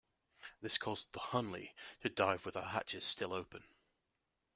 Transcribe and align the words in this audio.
This 0.61 0.79
caused 0.79 1.13
the 1.13 1.19
"Hunley" 1.19 1.73
to 1.99 2.09
dive 2.09 2.43
with 2.43 2.55
her 2.55 2.69
hatches 2.69 3.05
still 3.05 3.33
open. 3.33 3.63